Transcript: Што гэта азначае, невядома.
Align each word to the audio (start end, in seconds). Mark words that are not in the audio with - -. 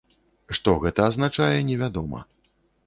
Што 0.59 0.75
гэта 0.85 1.05
азначае, 1.11 1.53
невядома. 1.71 2.27